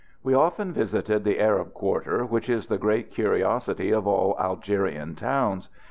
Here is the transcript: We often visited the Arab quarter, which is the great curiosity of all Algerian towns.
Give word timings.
We 0.23 0.33
often 0.33 0.73
visited 0.73 1.23
the 1.23 1.39
Arab 1.39 1.75
quarter, 1.75 2.25
which 2.25 2.49
is 2.49 2.65
the 2.65 2.79
great 2.79 3.11
curiosity 3.11 3.91
of 3.91 4.07
all 4.07 4.35
Algerian 4.39 5.13
towns. 5.13 5.69